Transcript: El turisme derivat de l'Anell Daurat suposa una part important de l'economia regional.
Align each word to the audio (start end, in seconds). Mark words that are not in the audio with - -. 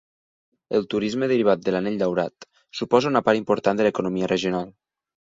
El 0.77 0.85
turisme 0.93 1.27
derivat 1.31 1.59
de 1.67 1.73
l'Anell 1.75 1.99
Daurat 2.01 2.47
suposa 2.79 3.11
una 3.11 3.21
part 3.27 3.41
important 3.41 3.81
de 3.81 3.85
l'economia 3.87 4.31
regional. 4.33 4.73